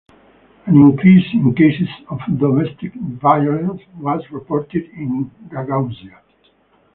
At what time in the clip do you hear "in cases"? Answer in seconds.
1.31-1.87